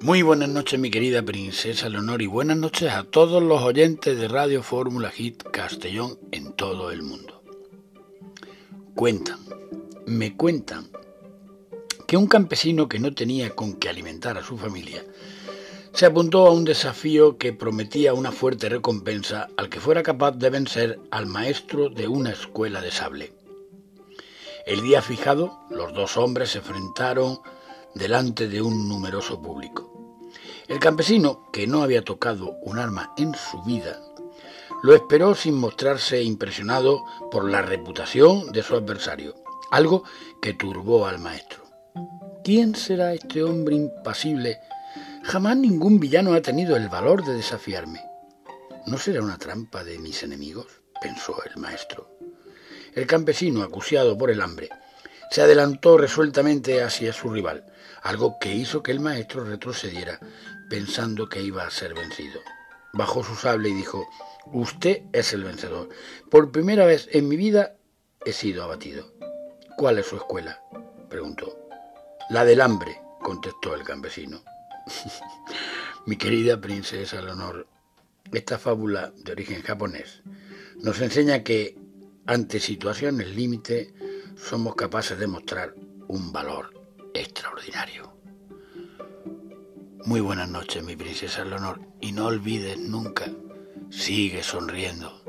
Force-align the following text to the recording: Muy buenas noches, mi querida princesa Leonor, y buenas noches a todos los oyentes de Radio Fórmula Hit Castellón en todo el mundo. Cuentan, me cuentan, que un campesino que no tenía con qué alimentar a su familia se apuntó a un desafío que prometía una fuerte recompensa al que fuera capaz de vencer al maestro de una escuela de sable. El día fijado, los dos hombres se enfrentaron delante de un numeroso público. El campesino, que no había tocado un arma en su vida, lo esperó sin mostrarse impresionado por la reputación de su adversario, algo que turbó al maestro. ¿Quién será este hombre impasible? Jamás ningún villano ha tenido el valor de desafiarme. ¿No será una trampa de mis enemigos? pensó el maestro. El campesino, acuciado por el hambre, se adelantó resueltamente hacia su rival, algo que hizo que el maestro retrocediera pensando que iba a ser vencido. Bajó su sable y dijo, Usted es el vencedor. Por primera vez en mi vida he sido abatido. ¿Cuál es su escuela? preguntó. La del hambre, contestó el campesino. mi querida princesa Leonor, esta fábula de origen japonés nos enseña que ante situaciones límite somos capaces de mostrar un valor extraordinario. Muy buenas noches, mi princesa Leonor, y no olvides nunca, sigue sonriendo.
Muy 0.00 0.22
buenas 0.22 0.48
noches, 0.48 0.78
mi 0.78 0.92
querida 0.92 1.22
princesa 1.22 1.88
Leonor, 1.88 2.22
y 2.22 2.28
buenas 2.28 2.56
noches 2.56 2.92
a 2.92 3.02
todos 3.02 3.42
los 3.42 3.62
oyentes 3.62 4.16
de 4.16 4.28
Radio 4.28 4.62
Fórmula 4.62 5.10
Hit 5.10 5.42
Castellón 5.42 6.20
en 6.30 6.52
todo 6.52 6.92
el 6.92 7.02
mundo. 7.02 7.42
Cuentan, 8.94 9.40
me 10.06 10.36
cuentan, 10.36 10.88
que 12.06 12.16
un 12.16 12.28
campesino 12.28 12.88
que 12.88 13.00
no 13.00 13.12
tenía 13.12 13.56
con 13.56 13.74
qué 13.74 13.88
alimentar 13.88 14.38
a 14.38 14.44
su 14.44 14.56
familia 14.56 15.04
se 15.92 16.06
apuntó 16.06 16.46
a 16.46 16.52
un 16.52 16.64
desafío 16.64 17.36
que 17.36 17.52
prometía 17.52 18.14
una 18.14 18.30
fuerte 18.30 18.68
recompensa 18.68 19.48
al 19.56 19.68
que 19.68 19.80
fuera 19.80 20.04
capaz 20.04 20.30
de 20.32 20.50
vencer 20.50 21.00
al 21.10 21.26
maestro 21.26 21.88
de 21.88 22.06
una 22.06 22.30
escuela 22.30 22.80
de 22.80 22.92
sable. 22.92 23.32
El 24.64 24.80
día 24.82 25.02
fijado, 25.02 25.58
los 25.70 25.92
dos 25.92 26.16
hombres 26.16 26.50
se 26.50 26.58
enfrentaron 26.58 27.40
delante 27.94 28.48
de 28.48 28.62
un 28.62 28.88
numeroso 28.88 29.42
público. 29.42 29.87
El 30.68 30.80
campesino, 30.80 31.50
que 31.50 31.66
no 31.66 31.82
había 31.82 32.04
tocado 32.04 32.58
un 32.60 32.78
arma 32.78 33.14
en 33.16 33.34
su 33.34 33.62
vida, 33.62 34.00
lo 34.82 34.94
esperó 34.94 35.34
sin 35.34 35.54
mostrarse 35.54 36.22
impresionado 36.22 37.04
por 37.30 37.50
la 37.50 37.62
reputación 37.62 38.52
de 38.52 38.62
su 38.62 38.74
adversario, 38.74 39.34
algo 39.70 40.04
que 40.42 40.52
turbó 40.52 41.06
al 41.06 41.20
maestro. 41.20 41.64
¿Quién 42.44 42.74
será 42.74 43.14
este 43.14 43.42
hombre 43.42 43.76
impasible? 43.76 44.58
Jamás 45.22 45.56
ningún 45.56 45.98
villano 45.98 46.34
ha 46.34 46.42
tenido 46.42 46.76
el 46.76 46.90
valor 46.90 47.24
de 47.24 47.32
desafiarme. 47.32 48.02
¿No 48.86 48.98
será 48.98 49.22
una 49.22 49.38
trampa 49.38 49.84
de 49.84 49.98
mis 49.98 50.22
enemigos? 50.22 50.66
pensó 51.00 51.36
el 51.44 51.56
maestro. 51.56 52.10
El 52.94 53.06
campesino, 53.06 53.62
acuciado 53.62 54.18
por 54.18 54.30
el 54.30 54.42
hambre, 54.42 54.68
se 55.30 55.42
adelantó 55.42 55.98
resueltamente 55.98 56.82
hacia 56.82 57.12
su 57.12 57.30
rival, 57.30 57.66
algo 58.02 58.38
que 58.40 58.54
hizo 58.54 58.82
que 58.82 58.92
el 58.92 59.00
maestro 59.00 59.44
retrocediera 59.44 60.20
pensando 60.68 61.28
que 61.28 61.42
iba 61.42 61.66
a 61.66 61.70
ser 61.70 61.94
vencido. 61.94 62.40
Bajó 62.92 63.22
su 63.22 63.34
sable 63.34 63.68
y 63.68 63.74
dijo, 63.74 64.06
Usted 64.52 65.02
es 65.12 65.32
el 65.34 65.44
vencedor. 65.44 65.88
Por 66.30 66.50
primera 66.50 66.86
vez 66.86 67.08
en 67.12 67.28
mi 67.28 67.36
vida 67.36 67.76
he 68.24 68.32
sido 68.32 68.64
abatido. 68.64 69.12
¿Cuál 69.76 69.98
es 69.98 70.06
su 70.06 70.16
escuela? 70.16 70.62
preguntó. 71.10 71.58
La 72.30 72.44
del 72.44 72.60
hambre, 72.60 73.00
contestó 73.22 73.74
el 73.74 73.84
campesino. 73.84 74.42
mi 76.06 76.16
querida 76.16 76.60
princesa 76.60 77.20
Leonor, 77.20 77.66
esta 78.32 78.58
fábula 78.58 79.12
de 79.16 79.32
origen 79.32 79.62
japonés 79.62 80.22
nos 80.80 81.00
enseña 81.00 81.42
que 81.42 81.76
ante 82.26 82.60
situaciones 82.60 83.34
límite 83.34 83.92
somos 84.38 84.74
capaces 84.76 85.18
de 85.18 85.26
mostrar 85.26 85.74
un 86.06 86.32
valor 86.32 86.72
extraordinario. 87.12 88.12
Muy 90.04 90.20
buenas 90.20 90.48
noches, 90.48 90.82
mi 90.82 90.96
princesa 90.96 91.44
Leonor, 91.44 91.80
y 92.00 92.12
no 92.12 92.26
olvides 92.26 92.78
nunca, 92.78 93.26
sigue 93.90 94.42
sonriendo. 94.42 95.27